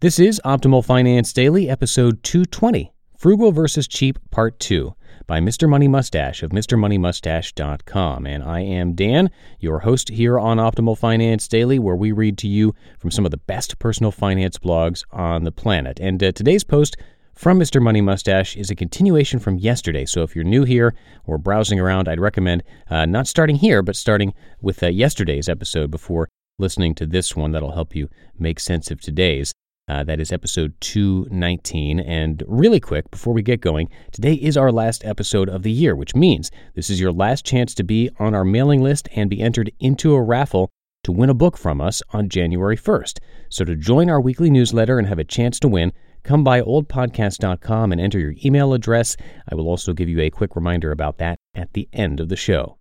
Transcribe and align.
This 0.00 0.18
is 0.18 0.42
Optimal 0.44 0.84
Finance 0.84 1.32
Daily, 1.32 1.70
episode 1.70 2.22
220 2.22 2.92
Frugal 3.16 3.50
versus 3.50 3.88
Cheap, 3.88 4.18
Part 4.30 4.60
2 4.60 4.94
by 5.26 5.40
Mr. 5.40 5.66
Money 5.66 5.88
Mustache 5.88 6.42
of 6.42 6.50
MrMoneyMustache.com. 6.50 8.26
And 8.26 8.44
I 8.44 8.60
am 8.60 8.92
Dan, 8.92 9.30
your 9.58 9.78
host 9.78 10.10
here 10.10 10.38
on 10.38 10.58
Optimal 10.58 10.98
Finance 10.98 11.48
Daily, 11.48 11.78
where 11.78 11.96
we 11.96 12.12
read 12.12 12.36
to 12.38 12.46
you 12.46 12.74
from 12.98 13.10
some 13.10 13.24
of 13.24 13.30
the 13.30 13.38
best 13.38 13.78
personal 13.78 14.12
finance 14.12 14.58
blogs 14.58 15.02
on 15.12 15.44
the 15.44 15.50
planet. 15.50 15.98
And 15.98 16.22
uh, 16.22 16.30
today's 16.32 16.62
post 16.62 16.98
from 17.34 17.58
Mr. 17.58 17.80
Money 17.80 18.02
Mustache 18.02 18.54
is 18.54 18.70
a 18.70 18.74
continuation 18.74 19.38
from 19.38 19.56
yesterday. 19.56 20.04
So 20.04 20.22
if 20.22 20.36
you're 20.36 20.44
new 20.44 20.64
here 20.64 20.94
or 21.24 21.38
browsing 21.38 21.80
around, 21.80 22.06
I'd 22.06 22.20
recommend 22.20 22.64
uh, 22.90 23.06
not 23.06 23.28
starting 23.28 23.56
here, 23.56 23.80
but 23.80 23.96
starting 23.96 24.34
with 24.60 24.82
uh, 24.82 24.88
yesterday's 24.88 25.48
episode 25.48 25.90
before 25.90 26.28
listening 26.58 26.94
to 26.96 27.06
this 27.06 27.34
one. 27.34 27.52
That'll 27.52 27.72
help 27.72 27.96
you 27.96 28.10
make 28.38 28.60
sense 28.60 28.90
of 28.90 29.00
today's. 29.00 29.54
Uh, 29.88 30.02
that 30.02 30.18
is 30.18 30.32
episode 30.32 30.74
219. 30.80 32.00
And 32.00 32.42
really 32.48 32.80
quick, 32.80 33.08
before 33.10 33.32
we 33.32 33.42
get 33.42 33.60
going, 33.60 33.88
today 34.10 34.34
is 34.34 34.56
our 34.56 34.72
last 34.72 35.04
episode 35.04 35.48
of 35.48 35.62
the 35.62 35.70
year, 35.70 35.94
which 35.94 36.16
means 36.16 36.50
this 36.74 36.90
is 36.90 37.00
your 37.00 37.12
last 37.12 37.44
chance 37.44 37.72
to 37.74 37.84
be 37.84 38.10
on 38.18 38.34
our 38.34 38.44
mailing 38.44 38.82
list 38.82 39.08
and 39.14 39.30
be 39.30 39.40
entered 39.40 39.70
into 39.78 40.14
a 40.14 40.22
raffle 40.22 40.70
to 41.04 41.12
win 41.12 41.30
a 41.30 41.34
book 41.34 41.56
from 41.56 41.80
us 41.80 42.02
on 42.10 42.28
January 42.28 42.76
1st. 42.76 43.20
So 43.48 43.64
to 43.64 43.76
join 43.76 44.10
our 44.10 44.20
weekly 44.20 44.50
newsletter 44.50 44.98
and 44.98 45.06
have 45.06 45.20
a 45.20 45.24
chance 45.24 45.60
to 45.60 45.68
win, 45.68 45.92
come 46.24 46.42
by 46.42 46.62
oldpodcast.com 46.62 47.92
and 47.92 48.00
enter 48.00 48.18
your 48.18 48.34
email 48.44 48.74
address. 48.74 49.16
I 49.48 49.54
will 49.54 49.68
also 49.68 49.92
give 49.92 50.08
you 50.08 50.20
a 50.20 50.30
quick 50.30 50.56
reminder 50.56 50.90
about 50.90 51.18
that 51.18 51.38
at 51.54 51.74
the 51.74 51.88
end 51.92 52.18
of 52.18 52.28
the 52.28 52.34
show. 52.34 52.78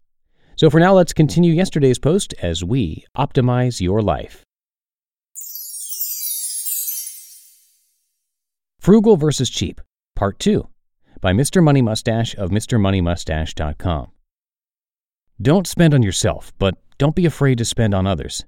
So 0.56 0.72
for 0.72 0.80
now, 0.80 0.94
let's 0.94 1.14
continue 1.14 1.54
yesterday's 1.54 2.00
post 2.00 2.34
as 2.42 2.64
we 2.64 3.06
optimize 3.16 3.80
your 3.80 4.02
life. 4.02 4.45
Frugal 8.86 9.18
versus 9.18 9.50
Cheap, 9.50 9.82
Part 10.16 10.38
2, 10.38 10.68
by 11.20 11.34
Mr. 11.34 11.64
Money 11.64 11.82
Mustache 11.82 12.36
of 12.36 12.52
MrMoneyMustache.com. 12.52 14.12
Don't 15.42 15.66
spend 15.66 15.96
on 15.96 16.04
yourself, 16.04 16.54
but 16.60 16.78
don't 17.00 17.16
be 17.16 17.26
afraid 17.26 17.58
to 17.58 17.66
spend 17.66 17.96
on 17.96 18.06
others. 18.06 18.46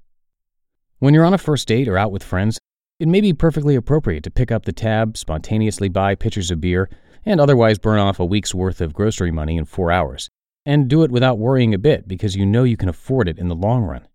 When 1.00 1.12
you're 1.12 1.24
on 1.24 1.34
a 1.34 1.38
first 1.38 1.66
date 1.66 1.88
or 1.88 1.98
out 1.98 2.12
with 2.12 2.22
friends, 2.22 2.60
it 3.00 3.08
may 3.08 3.20
be 3.20 3.32
perfectly 3.32 3.74
appropriate 3.74 4.22
to 4.22 4.30
pick 4.30 4.52
up 4.52 4.64
the 4.64 4.72
tab, 4.72 5.16
spontaneously 5.16 5.88
buy 5.88 6.14
pitchers 6.14 6.52
of 6.52 6.60
beer, 6.60 6.88
and 7.24 7.40
otherwise 7.40 7.80
burn 7.80 7.98
off 7.98 8.20
a 8.20 8.24
week's 8.24 8.54
worth 8.54 8.80
of 8.80 8.94
grocery 8.94 9.32
money 9.32 9.56
in 9.56 9.64
four 9.64 9.90
hours. 9.90 10.28
And 10.64 10.86
do 10.86 11.02
it 11.02 11.10
without 11.10 11.40
worrying 11.40 11.74
a 11.74 11.78
bit 11.78 12.06
because 12.06 12.36
you 12.36 12.46
know 12.46 12.62
you 12.62 12.76
can 12.76 12.88
afford 12.88 13.28
it 13.28 13.40
in 13.40 13.48
the 13.48 13.56
long 13.56 13.82
run. 13.82 14.06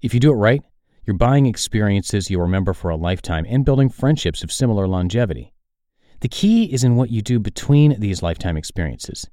If 0.00 0.14
you 0.14 0.20
do 0.20 0.32
it 0.32 0.36
right, 0.36 0.62
you're 1.04 1.14
buying 1.14 1.44
experiences 1.44 2.30
you'll 2.30 2.40
remember 2.40 2.72
for 2.72 2.88
a 2.88 2.96
lifetime 2.96 3.44
and 3.46 3.66
building 3.66 3.90
friendships 3.90 4.42
of 4.42 4.50
similar 4.50 4.88
longevity. 4.88 5.52
The 6.20 6.28
key 6.28 6.64
is 6.64 6.82
in 6.82 6.96
what 6.96 7.10
you 7.10 7.22
do 7.22 7.38
between 7.38 8.00
these 8.00 8.22
lifetime 8.22 8.56
experiences. 8.56 9.28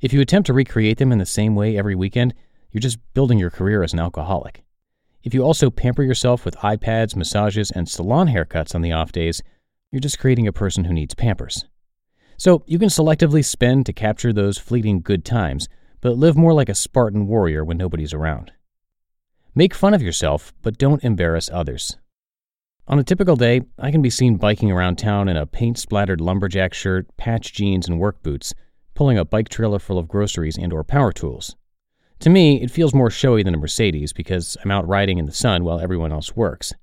If 0.00 0.12
you 0.12 0.20
attempt 0.20 0.46
to 0.46 0.52
recreate 0.52 0.98
them 0.98 1.12
in 1.12 1.18
the 1.18 1.26
same 1.26 1.54
way 1.54 1.78
every 1.78 1.94
weekend, 1.94 2.34
you're 2.72 2.80
just 2.80 2.98
building 3.14 3.38
your 3.38 3.50
career 3.50 3.84
as 3.84 3.92
an 3.92 4.00
alcoholic. 4.00 4.64
If 5.22 5.32
you 5.32 5.42
also 5.42 5.70
pamper 5.70 6.02
yourself 6.02 6.44
with 6.44 6.56
iPads, 6.56 7.14
massages, 7.14 7.70
and 7.70 7.88
salon 7.88 8.28
haircuts 8.28 8.74
on 8.74 8.82
the 8.82 8.92
off 8.92 9.12
days, 9.12 9.42
you're 9.92 10.00
just 10.00 10.18
creating 10.18 10.48
a 10.48 10.52
person 10.52 10.84
who 10.84 10.92
needs 10.92 11.14
pampers. 11.14 11.66
So 12.36 12.64
you 12.66 12.80
can 12.80 12.88
selectively 12.88 13.44
spend 13.44 13.86
to 13.86 13.92
capture 13.92 14.32
those 14.32 14.58
fleeting 14.58 15.02
good 15.02 15.24
times, 15.24 15.68
but 16.00 16.18
live 16.18 16.36
more 16.36 16.52
like 16.52 16.68
a 16.68 16.74
Spartan 16.74 17.28
warrior 17.28 17.64
when 17.64 17.78
nobody's 17.78 18.12
around. 18.12 18.50
Make 19.54 19.72
fun 19.72 19.94
of 19.94 20.02
yourself, 20.02 20.52
but 20.62 20.78
don't 20.78 21.04
embarrass 21.04 21.48
others. 21.52 21.96
On 22.86 22.98
a 22.98 23.04
typical 23.04 23.36
day, 23.36 23.62
I 23.78 23.90
can 23.90 24.02
be 24.02 24.10
seen 24.10 24.36
biking 24.36 24.70
around 24.70 24.96
town 24.96 25.26
in 25.26 25.38
a 25.38 25.46
paint 25.46 25.78
splattered 25.78 26.20
lumberjack 26.20 26.74
shirt, 26.74 27.06
patch 27.16 27.54
jeans, 27.54 27.88
and 27.88 27.98
work 27.98 28.22
boots, 28.22 28.52
pulling 28.92 29.16
a 29.16 29.24
bike 29.24 29.48
trailer 29.48 29.78
full 29.78 29.98
of 29.98 30.06
groceries 30.06 30.58
and 30.58 30.70
or 30.70 30.84
power 30.84 31.10
tools. 31.10 31.56
To 32.18 32.28
me, 32.28 32.60
it 32.60 32.70
feels 32.70 32.92
more 32.92 33.08
showy 33.08 33.42
than 33.42 33.54
a 33.54 33.58
Mercedes 33.58 34.12
because 34.12 34.58
I'm 34.62 34.70
out 34.70 34.86
riding 34.86 35.16
in 35.16 35.24
the 35.24 35.32
sun 35.32 35.64
while 35.64 35.80
everyone 35.80 36.12
else 36.12 36.36
works. 36.36 36.74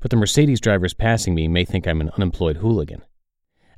But 0.00 0.10
the 0.10 0.16
Mercedes 0.16 0.58
drivers 0.58 0.94
passing 0.94 1.34
me 1.34 1.48
may 1.48 1.66
think 1.66 1.86
I'm 1.86 2.00
an 2.00 2.10
unemployed 2.16 2.56
hooligan. 2.56 3.02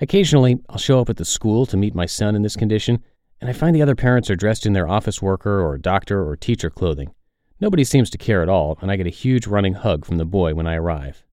Occasionally, 0.00 0.60
I'll 0.68 0.78
show 0.78 1.00
up 1.00 1.10
at 1.10 1.16
the 1.16 1.24
school 1.24 1.66
to 1.66 1.76
meet 1.76 1.94
my 1.94 2.06
son 2.06 2.36
in 2.36 2.42
this 2.42 2.56
condition, 2.56 3.02
and 3.40 3.50
I 3.50 3.52
find 3.52 3.74
the 3.74 3.82
other 3.82 3.96
parents 3.96 4.30
are 4.30 4.36
dressed 4.36 4.64
in 4.64 4.74
their 4.74 4.88
office 4.88 5.20
worker 5.20 5.60
or 5.60 5.76
doctor 5.76 6.24
or 6.24 6.36
teacher 6.36 6.70
clothing. 6.70 7.12
Nobody 7.60 7.82
seems 7.82 8.10
to 8.10 8.18
care 8.18 8.42
at 8.42 8.48
all, 8.48 8.78
and 8.80 8.92
I 8.92 8.96
get 8.96 9.08
a 9.08 9.10
huge 9.10 9.48
running 9.48 9.74
hug 9.74 10.04
from 10.04 10.18
the 10.18 10.24
boy 10.24 10.54
when 10.54 10.68
I 10.68 10.76
arrive. 10.76 11.24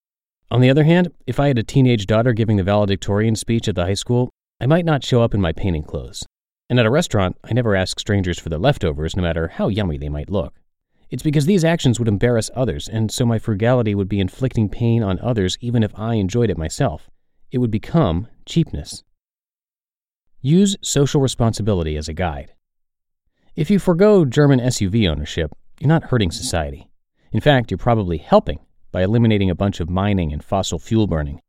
On 0.51 0.59
the 0.59 0.69
other 0.69 0.83
hand, 0.83 1.13
if 1.25 1.39
I 1.39 1.47
had 1.47 1.57
a 1.57 1.63
teenage 1.63 2.05
daughter 2.05 2.33
giving 2.33 2.57
the 2.57 2.63
valedictorian 2.63 3.37
speech 3.37 3.69
at 3.69 3.75
the 3.75 3.85
high 3.85 3.93
school, 3.93 4.29
I 4.59 4.65
might 4.65 4.83
not 4.83 5.01
show 5.01 5.21
up 5.21 5.33
in 5.33 5.39
my 5.39 5.53
painting 5.53 5.83
clothes. 5.83 6.25
And 6.69 6.77
at 6.77 6.85
a 6.85 6.91
restaurant, 6.91 7.37
I 7.45 7.53
never 7.53 7.73
ask 7.73 7.97
strangers 8.01 8.37
for 8.37 8.49
their 8.49 8.59
leftovers, 8.59 9.15
no 9.15 9.23
matter 9.23 9.47
how 9.47 9.69
yummy 9.69 9.97
they 9.97 10.09
might 10.09 10.29
look. 10.29 10.53
It's 11.09 11.23
because 11.23 11.45
these 11.45 11.63
actions 11.63 11.99
would 11.99 12.09
embarrass 12.09 12.49
others, 12.53 12.89
and 12.89 13.09
so 13.09 13.25
my 13.25 13.39
frugality 13.39 13.95
would 13.95 14.09
be 14.09 14.19
inflicting 14.19 14.67
pain 14.67 15.03
on 15.03 15.19
others 15.19 15.57
even 15.61 15.83
if 15.83 15.97
I 15.97 16.15
enjoyed 16.15 16.49
it 16.49 16.57
myself. 16.57 17.09
It 17.49 17.59
would 17.59 17.71
become 17.71 18.27
cheapness. 18.45 19.03
Use 20.41 20.75
social 20.81 21.21
responsibility 21.21 21.95
as 21.95 22.09
a 22.09 22.13
guide. 22.13 22.51
If 23.55 23.71
you 23.71 23.79
forego 23.79 24.25
German 24.25 24.59
SUV 24.59 25.09
ownership, 25.09 25.53
you're 25.79 25.87
not 25.87 26.05
hurting 26.05 26.31
society. 26.31 26.89
In 27.31 27.39
fact, 27.39 27.71
you're 27.71 27.77
probably 27.77 28.17
helping 28.17 28.59
by 28.91 29.03
eliminating 29.03 29.49
a 29.49 29.55
bunch 29.55 29.79
of 29.79 29.89
mining 29.89 30.31
and 30.33 30.43
fossil 30.43 30.79
fuel 30.79 31.07
burning. 31.07 31.41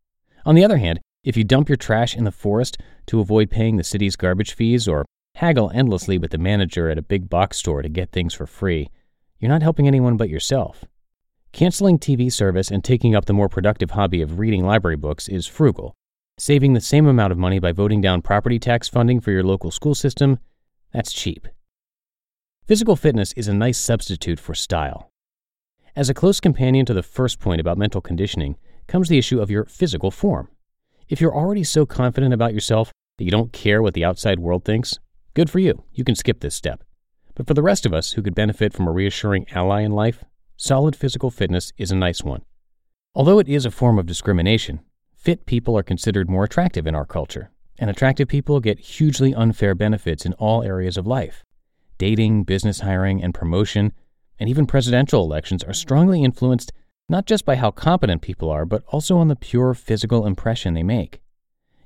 On 0.44 0.54
the 0.54 0.64
other 0.64 0.78
hand, 0.78 1.00
if 1.24 1.36
you 1.36 1.44
dump 1.44 1.68
your 1.68 1.76
trash 1.76 2.16
in 2.16 2.24
the 2.24 2.32
forest 2.32 2.78
to 3.06 3.20
avoid 3.20 3.50
paying 3.50 3.76
the 3.76 3.84
city's 3.84 4.16
garbage 4.16 4.54
fees 4.54 4.88
or 4.88 5.04
haggle 5.36 5.70
endlessly 5.72 6.18
with 6.18 6.30
the 6.32 6.38
manager 6.38 6.90
at 6.90 6.98
a 6.98 7.02
big 7.02 7.28
box 7.28 7.58
store 7.58 7.82
to 7.82 7.88
get 7.88 8.10
things 8.10 8.34
for 8.34 8.46
free, 8.46 8.88
you're 9.38 9.50
not 9.50 9.62
helping 9.62 9.86
anyone 9.86 10.16
but 10.16 10.28
yourself. 10.28 10.84
Canceling 11.52 11.98
TV 11.98 12.32
service 12.32 12.70
and 12.70 12.82
taking 12.82 13.14
up 13.14 13.26
the 13.26 13.32
more 13.32 13.48
productive 13.48 13.90
hobby 13.90 14.22
of 14.22 14.38
reading 14.38 14.64
library 14.64 14.96
books 14.96 15.28
is 15.28 15.46
frugal. 15.46 15.94
Saving 16.38 16.72
the 16.72 16.80
same 16.80 17.06
amount 17.06 17.30
of 17.30 17.38
money 17.38 17.58
by 17.58 17.72
voting 17.72 18.00
down 18.00 18.22
property 18.22 18.58
tax 18.58 18.88
funding 18.88 19.20
for 19.20 19.30
your 19.30 19.42
local 19.42 19.70
school 19.70 19.94
system, 19.94 20.38
that's 20.92 21.12
cheap. 21.12 21.46
Physical 22.66 22.96
fitness 22.96 23.32
is 23.34 23.48
a 23.48 23.54
nice 23.54 23.78
substitute 23.78 24.40
for 24.40 24.54
style. 24.54 25.11
As 25.94 26.08
a 26.08 26.14
close 26.14 26.40
companion 26.40 26.86
to 26.86 26.94
the 26.94 27.02
first 27.02 27.38
point 27.38 27.60
about 27.60 27.76
mental 27.76 28.00
conditioning 28.00 28.56
comes 28.86 29.10
the 29.10 29.18
issue 29.18 29.42
of 29.42 29.50
your 29.50 29.66
physical 29.66 30.10
form. 30.10 30.48
If 31.10 31.20
you're 31.20 31.36
already 31.36 31.64
so 31.64 31.84
confident 31.84 32.32
about 32.32 32.54
yourself 32.54 32.90
that 33.18 33.24
you 33.24 33.30
don't 33.30 33.52
care 33.52 33.82
what 33.82 33.92
the 33.92 34.04
outside 34.04 34.38
world 34.38 34.64
thinks, 34.64 34.98
good 35.34 35.50
for 35.50 35.58
you. 35.58 35.84
You 35.92 36.02
can 36.02 36.14
skip 36.14 36.40
this 36.40 36.54
step. 36.54 36.82
But 37.34 37.46
for 37.46 37.52
the 37.52 37.62
rest 37.62 37.84
of 37.84 37.92
us 37.92 38.12
who 38.12 38.22
could 38.22 38.34
benefit 38.34 38.72
from 38.72 38.88
a 38.88 38.90
reassuring 38.90 39.44
ally 39.50 39.82
in 39.82 39.92
life, 39.92 40.24
solid 40.56 40.96
physical 40.96 41.30
fitness 41.30 41.74
is 41.76 41.90
a 41.90 41.96
nice 41.96 42.22
one. 42.22 42.40
Although 43.14 43.38
it 43.38 43.48
is 43.48 43.66
a 43.66 43.70
form 43.70 43.98
of 43.98 44.06
discrimination, 44.06 44.80
fit 45.14 45.44
people 45.44 45.76
are 45.76 45.82
considered 45.82 46.30
more 46.30 46.44
attractive 46.44 46.86
in 46.86 46.94
our 46.94 47.04
culture, 47.04 47.50
and 47.78 47.90
attractive 47.90 48.28
people 48.28 48.60
get 48.60 48.80
hugely 48.80 49.34
unfair 49.34 49.74
benefits 49.74 50.24
in 50.24 50.32
all 50.34 50.62
areas 50.62 50.96
of 50.96 51.06
life. 51.06 51.44
Dating, 51.98 52.44
business 52.44 52.80
hiring, 52.80 53.22
and 53.22 53.34
promotion, 53.34 53.92
and 54.42 54.48
even 54.48 54.66
presidential 54.66 55.22
elections 55.22 55.62
are 55.62 55.72
strongly 55.72 56.24
influenced 56.24 56.72
not 57.08 57.26
just 57.26 57.44
by 57.44 57.54
how 57.54 57.70
competent 57.70 58.22
people 58.22 58.50
are, 58.50 58.64
but 58.64 58.82
also 58.88 59.16
on 59.16 59.28
the 59.28 59.36
pure 59.36 59.72
physical 59.72 60.26
impression 60.26 60.74
they 60.74 60.82
make. 60.82 61.20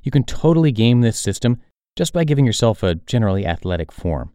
You 0.03 0.11
can 0.11 0.25
totally 0.25 0.73
game 0.73 1.03
this 1.03 1.19
system 1.19 1.61
just 1.97 2.14
by 2.14 2.25
giving 2.25 2.47
yourself 2.47 2.82
a 2.82 2.94
generally 2.94 3.44
athletic 3.44 3.93
form. 3.93 4.32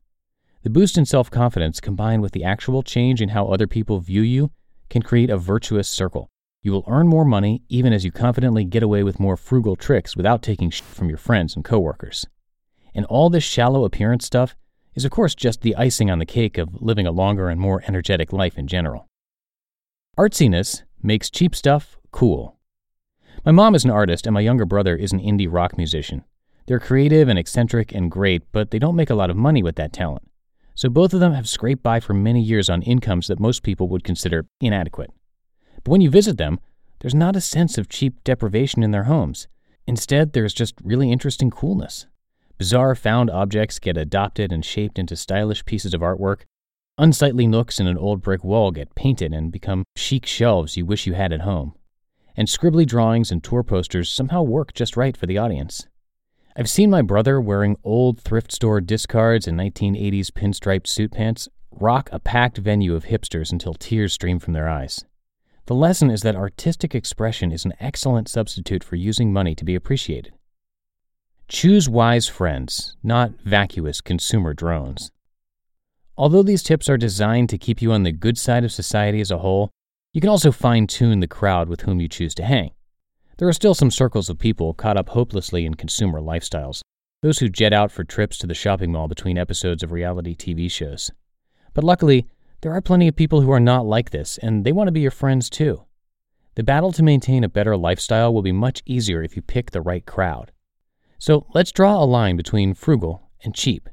The 0.62 0.70
boost 0.70 1.00
in 1.00 1.06
self 1.08 1.32
confidence 1.32 1.80
combined 1.80 2.22
with 2.22 2.34
the 2.34 2.44
actual 2.44 2.84
change 2.84 3.24
in 3.24 3.30
how 3.30 3.48
other 3.48 3.66
people 3.66 4.00
view 4.00 4.22
you 4.22 4.52
can 4.92 5.02
create 5.02 5.32
a 5.32 5.38
virtuous 5.38 5.90
circle. 5.90 6.30
You 6.62 6.74
will 6.74 6.86
earn 6.88 7.08
more 7.08 7.26
money 7.26 7.64
even 7.70 7.92
as 7.92 8.06
you 8.06 8.12
confidently 8.12 8.66
get 8.66 8.84
away 8.84 9.02
with 9.02 9.20
more 9.20 9.36
frugal 9.36 9.76
tricks 9.76 10.16
without 10.16 10.44
taking 10.44 10.70
shit 10.70 10.86
from 10.86 11.10
your 11.10 11.18
friends 11.18 11.56
and 11.56 11.66
coworkers. 11.66 12.28
And 12.94 13.04
all 13.06 13.32
this 13.32 13.44
shallow 13.44 13.84
appearance 13.84 14.28
stuff 14.28 14.56
is, 14.96 15.06
of 15.06 15.12
course, 15.12 15.36
just 15.36 15.62
the 15.62 15.76
icing 15.76 16.10
on 16.12 16.20
the 16.20 16.26
cake 16.26 16.58
of 16.58 16.82
living 16.82 17.08
a 17.08 17.12
longer 17.12 17.50
and 17.50 17.60
more 17.60 17.84
energetic 17.88 18.34
life 18.34 18.58
in 18.58 18.68
general. 18.68 19.08
Artsiness 20.18 20.84
makes 21.02 21.30
cheap 21.30 21.56
stuff 21.56 21.98
cool. 22.12 22.58
My 23.46 23.52
mom 23.52 23.74
is 23.74 23.86
an 23.86 23.92
artist, 23.92 24.28
and 24.28 24.34
my 24.34 24.42
younger 24.42 24.66
brother 24.66 24.96
is 24.96 25.14
an 25.14 25.20
indie 25.20 25.48
rock 25.50 25.78
musician. 25.78 26.24
They're 26.68 26.80
creative 26.80 27.28
and 27.28 27.40
eccentric 27.40 27.94
and 27.94 28.12
great, 28.12 28.44
but 28.52 28.72
they 28.72 28.80
don't 28.80 28.96
make 28.96 29.10
a 29.10 29.16
lot 29.16 29.30
of 29.30 29.38
money 29.38 29.64
with 29.64 29.76
that 29.78 29.94
talent. 29.94 30.28
So 30.76 30.90
both 30.90 31.14
of 31.14 31.20
them 31.20 31.34
have 31.34 31.50
scraped 31.50 31.84
by 31.84 32.00
for 32.00 32.14
many 32.14 32.42
years 32.42 32.70
on 32.70 32.82
incomes 32.82 33.28
that 33.28 33.40
most 33.40 33.64
people 33.64 33.88
would 33.90 34.04
consider 34.04 34.46
inadequate. 34.60 35.12
But 35.84 35.92
when 35.92 36.02
you 36.02 36.10
visit 36.10 36.38
them, 36.38 36.60
there's 37.00 37.16
not 37.16 37.36
a 37.36 37.42
sense 37.42 37.78
of 37.78 37.90
cheap 37.90 38.24
deprivation 38.24 38.84
in 38.84 38.92
their 38.92 39.06
homes. 39.06 39.48
Instead, 39.88 40.34
there's 40.34 40.54
just 40.54 40.76
really 40.84 41.12
interesting 41.12 41.50
coolness. 41.50 42.06
Bizarre 42.62 42.94
found 42.94 43.32
objects 43.32 43.80
get 43.80 43.98
adopted 43.98 44.52
and 44.52 44.64
shaped 44.64 45.00
into 45.00 45.16
stylish 45.16 45.66
pieces 45.66 45.96
of 45.96 46.02
artwork. 46.02 46.42
Unsightly 46.96 47.48
nooks 47.48 47.80
in 47.80 47.88
an 47.88 47.98
old 47.98 48.22
brick 48.22 48.44
wall 48.44 48.70
get 48.70 48.94
painted 48.94 49.34
and 49.34 49.52
become 49.52 49.84
chic 49.96 50.28
shelves 50.28 50.78
you 50.78 50.86
wish 50.86 51.08
you 51.08 51.14
had 51.14 51.34
at 51.34 51.42
home 51.42 51.74
and 52.38 52.48
scribbly 52.48 52.86
drawings 52.86 53.32
and 53.32 53.44
tour 53.44 53.64
posters 53.64 54.12
somehow 54.12 54.44
work 54.44 54.76
just 54.76 54.96
right 54.96 55.18
for 55.18 55.26
the 55.26 55.40
audience. 55.40 55.88
I've 56.56 56.70
seen 56.70 56.92
my 56.92 57.02
brother 57.02 57.42
wearing 57.42 57.78
old 57.84 58.22
thrift 58.22 58.52
store 58.52 58.80
discards 58.80 59.48
and 59.48 59.60
1980s 59.60 60.30
pinstriped 60.30 60.86
suit 60.86 61.14
pants 61.14 61.50
rock 61.72 62.10
a 62.12 62.20
packed 62.20 62.60
venue 62.60 62.94
of 62.94 63.06
hipsters 63.06 63.52
until 63.52 63.74
tears 63.74 64.14
stream 64.14 64.38
from 64.38 64.54
their 64.54 64.70
eyes. 64.70 65.04
The 65.66 65.74
lesson 65.74 66.12
is 66.12 66.22
that 66.22 66.36
artistic 66.36 66.94
expression 66.94 67.52
is 67.52 67.66
an 67.66 67.74
excellent 67.80 68.30
substitute 68.30 68.84
for 68.84 68.98
using 68.98 69.34
money 69.34 69.56
to 69.56 69.66
be 69.66 69.74
appreciated. 69.74 70.34
Choose 71.52 71.90
wise 71.90 72.30
friends, 72.30 72.96
not 73.04 73.34
vacuous 73.44 74.00
consumer 74.00 74.54
drones. 74.54 75.12
Although 76.18 76.44
these 76.44 76.64
tips 76.64 76.88
are 76.88 76.96
designed 76.96 77.50
to 77.50 77.58
keep 77.58 77.82
you 77.82 77.92
on 77.92 78.04
the 78.04 78.14
good 78.14 78.38
side 78.38 78.64
of 78.64 78.72
society 78.72 79.20
as 79.20 79.32
a 79.32 79.40
whole, 79.40 79.70
you 80.14 80.22
can 80.22 80.30
also 80.30 80.54
fine 80.54 80.88
tune 80.88 81.20
the 81.20 81.28
crowd 81.28 81.68
with 81.68 81.82
whom 81.82 82.00
you 82.00 82.08
choose 82.08 82.34
to 82.36 82.46
hang. 82.46 82.72
There 83.38 83.50
are 83.50 83.54
still 83.54 83.76
some 83.76 83.92
circles 83.92 84.30
of 84.30 84.40
people 84.40 84.74
caught 84.74 84.96
up 84.96 85.10
hopelessly 85.10 85.66
in 85.66 85.74
consumer 85.74 86.22
lifestyles, 86.22 86.84
those 87.22 87.40
who 87.40 87.50
jet 87.50 87.74
out 87.74 87.92
for 87.92 88.06
trips 88.06 88.38
to 88.38 88.48
the 88.48 88.54
shopping 88.54 88.94
mall 88.94 89.10
between 89.10 89.38
episodes 89.38 89.84
of 89.84 89.92
reality 89.92 90.38
TV 90.38 90.72
shows. 90.72 91.12
But 91.74 91.84
luckily, 91.84 92.28
there 92.62 92.72
are 92.72 92.82
plenty 92.82 93.10
of 93.10 93.18
people 93.18 93.42
who 93.42 93.52
are 93.52 93.60
not 93.60 93.86
like 93.86 94.12
this, 94.12 94.38
and 94.38 94.64
they 94.64 94.72
want 94.72 94.88
to 94.88 94.94
be 94.94 95.02
your 95.02 95.12
friends 95.12 95.50
too. 95.50 95.84
The 96.56 96.64
battle 96.64 96.94
to 96.94 97.04
maintain 97.04 97.44
a 97.44 97.50
better 97.50 97.76
lifestyle 97.76 98.34
will 98.34 98.42
be 98.42 98.54
much 98.54 98.82
easier 98.86 99.22
if 99.22 99.36
you 99.36 99.42
pick 99.42 99.72
the 99.72 99.82
right 99.82 100.06
crowd. 100.06 100.54
So 101.22 101.46
let's 101.54 101.72
draw 101.72 102.04
a 102.04 102.06
line 102.06 102.36
between 102.36 102.74
frugal 102.74 103.30
and 103.44 103.54
cheap. 103.54 103.88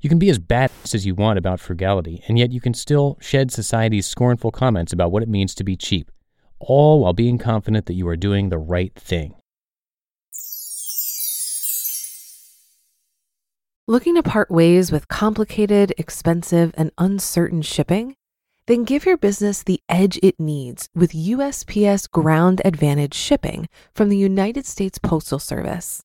You 0.00 0.08
can 0.08 0.20
be 0.20 0.30
as 0.30 0.38
bad 0.38 0.70
as 0.94 1.04
you 1.04 1.12
want 1.12 1.36
about 1.36 1.58
frugality, 1.58 2.22
and 2.28 2.38
yet 2.38 2.52
you 2.52 2.60
can 2.60 2.72
still 2.72 3.18
shed 3.20 3.50
society's 3.50 4.06
scornful 4.06 4.52
comments 4.52 4.92
about 4.92 5.10
what 5.10 5.24
it 5.24 5.28
means 5.28 5.56
to 5.56 5.64
be 5.64 5.76
cheap, 5.76 6.12
all 6.60 7.00
while 7.00 7.14
being 7.14 7.36
confident 7.36 7.86
that 7.86 7.94
you 7.94 8.06
are 8.06 8.16
doing 8.16 8.48
the 8.48 8.58
right 8.58 8.94
thing. 8.94 9.34
Looking 13.88 14.14
to 14.14 14.22
part 14.22 14.48
ways 14.48 14.92
with 14.92 15.08
complicated, 15.08 15.92
expensive, 15.98 16.72
and 16.76 16.92
uncertain 16.96 17.62
shipping? 17.62 18.14
Then 18.68 18.84
give 18.84 19.04
your 19.04 19.16
business 19.16 19.64
the 19.64 19.80
edge 19.88 20.16
it 20.22 20.38
needs 20.38 20.88
with 20.94 21.10
USPS 21.10 22.08
Ground 22.08 22.62
Advantage 22.64 23.14
shipping 23.14 23.68
from 23.96 24.10
the 24.10 24.16
United 24.16 24.64
States 24.64 25.00
Postal 25.00 25.40
Service. 25.40 26.04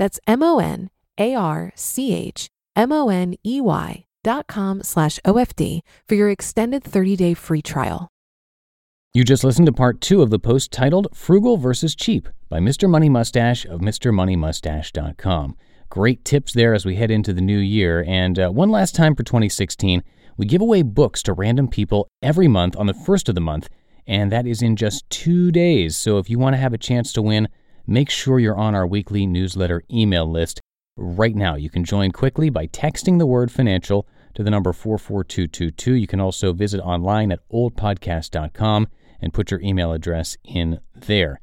That's 0.00 0.18
M 0.26 0.42
O 0.42 0.58
N 0.58 0.88
A 1.18 1.34
R 1.34 1.72
C 1.74 2.14
H 2.14 2.48
M 2.74 2.90
O 2.90 3.10
N 3.10 3.34
E 3.44 3.60
Y 3.60 4.06
dot 4.24 4.46
com 4.46 4.82
slash 4.82 5.20
OFD 5.26 5.80
for 6.08 6.14
your 6.14 6.30
extended 6.30 6.82
30 6.82 7.16
day 7.16 7.34
free 7.34 7.60
trial. 7.60 8.08
You 9.12 9.24
just 9.24 9.44
listened 9.44 9.66
to 9.66 9.72
part 9.72 10.00
two 10.00 10.22
of 10.22 10.30
the 10.30 10.38
post 10.38 10.72
titled 10.72 11.08
Frugal 11.14 11.58
versus 11.58 11.94
Cheap 11.94 12.30
by 12.48 12.60
Mr. 12.60 12.88
Money 12.88 13.10
Mustache 13.10 13.66
of 13.66 13.80
MrMoneyMustache.com. 13.80 15.56
Great 15.90 16.24
tips 16.24 16.54
there 16.54 16.72
as 16.72 16.86
we 16.86 16.96
head 16.96 17.10
into 17.10 17.34
the 17.34 17.42
new 17.42 17.58
year. 17.58 18.02
And 18.08 18.38
uh, 18.38 18.48
one 18.48 18.70
last 18.70 18.94
time 18.94 19.14
for 19.14 19.22
2016, 19.22 20.02
we 20.38 20.46
give 20.46 20.62
away 20.62 20.80
books 20.80 21.22
to 21.24 21.34
random 21.34 21.68
people 21.68 22.08
every 22.22 22.48
month 22.48 22.74
on 22.74 22.86
the 22.86 22.94
first 22.94 23.28
of 23.28 23.34
the 23.34 23.42
month, 23.42 23.68
and 24.06 24.32
that 24.32 24.46
is 24.46 24.62
in 24.62 24.76
just 24.76 25.10
two 25.10 25.52
days. 25.52 25.94
So 25.94 26.16
if 26.16 26.30
you 26.30 26.38
want 26.38 26.54
to 26.54 26.60
have 26.60 26.72
a 26.72 26.78
chance 26.78 27.12
to 27.12 27.20
win, 27.20 27.48
make 27.90 28.08
sure 28.08 28.38
you're 28.38 28.56
on 28.56 28.74
our 28.74 28.86
weekly 28.86 29.26
newsletter 29.26 29.82
email 29.90 30.30
list 30.30 30.60
right 30.96 31.34
now. 31.34 31.56
You 31.56 31.68
can 31.68 31.84
join 31.84 32.12
quickly 32.12 32.48
by 32.48 32.68
texting 32.68 33.18
the 33.18 33.26
word 33.26 33.50
financial 33.50 34.06
to 34.34 34.42
the 34.42 34.50
number 34.50 34.72
44222. 34.72 35.94
You 35.94 36.06
can 36.06 36.20
also 36.20 36.52
visit 36.52 36.80
online 36.80 37.32
at 37.32 37.40
oldpodcast.com 37.50 38.88
and 39.20 39.34
put 39.34 39.50
your 39.50 39.60
email 39.60 39.92
address 39.92 40.36
in 40.44 40.80
there. 40.94 41.40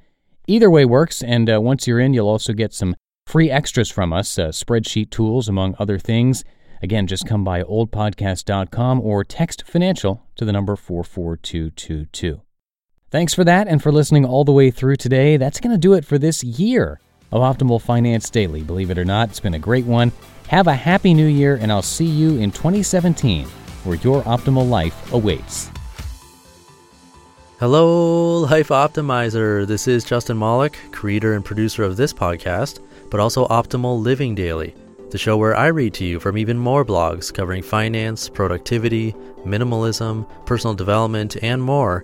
Either 0.48 0.72
way 0.72 0.86
works, 0.86 1.22
and 1.22 1.50
uh, 1.50 1.60
once 1.60 1.86
you're 1.86 2.00
in, 2.00 2.14
you'll 2.14 2.30
also 2.30 2.54
get 2.54 2.74
some 2.74 2.96
free 3.28 3.52
extras 3.52 3.92
from 3.92 4.14
us, 4.14 4.40
uh, 4.40 4.48
spreadsheet 4.48 5.10
tools, 5.10 5.50
among 5.50 5.76
other 5.78 6.00
things. 6.00 6.46
Again, 6.82 7.08
just 7.08 7.28
come 7.28 7.44
by 7.44 7.64
oldpodcast.com 7.64 9.02
or 9.02 9.24
text 9.26 9.64
financial 9.68 10.24
to 10.36 10.46
the 10.46 10.54
number 10.54 10.78
44222. 10.78 12.42
Thanks 13.10 13.34
for 13.34 13.46
that 13.46 13.70
and 13.70 13.82
for 13.82 13.90
listening 13.90 14.26
all 14.26 14.44
the 14.44 14.52
way 14.52 14.70
through 14.70 14.98
today. 14.98 15.38
That's 15.38 15.62
going 15.62 15.72
to 15.72 15.78
do 15.78 15.94
it 15.94 16.04
for 16.04 16.18
this 16.18 16.44
year 16.44 17.00
of 17.32 17.42
Optimal 17.42 17.82
Finance 17.82 18.30
Daily. 18.30 18.64
Believe 18.64 18.90
it 18.90 18.98
or 18.98 19.06
not, 19.06 19.30
it's 19.30 19.40
been 19.40 19.54
a 19.54 19.60
great 19.60 19.86
one. 19.86 20.12
Have 20.50 20.68
a 20.68 20.76
happy 20.76 21.14
new 21.14 21.26
year, 21.26 21.56
and 21.56 21.72
I'll 21.72 21.82
see 21.82 22.06
you 22.06 22.36
in 22.36 22.52
2017, 22.52 23.46
where 23.86 23.96
your 24.00 24.24
optimal 24.24 24.68
life 24.68 25.14
awaits. 25.14 25.72
Hello, 27.62 28.40
Life 28.40 28.68
Optimizer. 28.68 29.66
This 29.66 29.88
is 29.88 30.04
Justin 30.04 30.38
Malik, 30.38 30.78
creator 30.92 31.34
and 31.34 31.46
producer 31.46 31.84
of 31.84 31.96
this 31.96 32.12
podcast, 32.12 32.82
but 33.10 33.22
also 33.22 33.48
Optimal 33.48 34.02
Living 34.02 34.36
Daily, 34.36 34.76
the 35.12 35.18
show 35.18 35.38
where 35.38 35.56
I 35.56 35.68
read 35.68 35.94
to 35.94 36.06
you 36.06 36.20
from 36.20 36.38
even 36.38 36.58
more 36.58 36.84
blogs 36.84 37.34
covering 37.34 37.64
finance, 37.64 38.28
productivity, 38.28 39.14
minimalism, 39.46 40.28
personal 40.46 40.74
development, 40.74 41.38
and 41.42 41.64
more 41.64 42.04